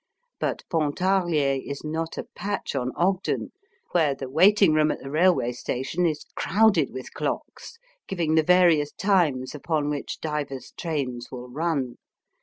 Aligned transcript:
But 0.39 0.63
Pontarlier 0.67 1.61
is 1.63 1.83
not 1.83 2.17
a 2.17 2.25
patch 2.33 2.73
on 2.75 2.91
Ogden, 2.95 3.51
where 3.91 4.15
the 4.15 4.31
waiting 4.31 4.73
room 4.73 4.89
at 4.89 4.97
the 4.99 5.11
railway 5.11 5.51
station 5.51 6.07
is 6.07 6.25
crowded 6.35 6.89
with 6.91 7.13
clocks, 7.13 7.77
giving 8.07 8.33
the 8.33 8.41
various 8.41 8.91
times 8.93 9.53
upon 9.53 9.91
which 9.91 10.19
divers 10.19 10.73
trains 10.75 11.27
will 11.31 11.49
run. 11.49 11.97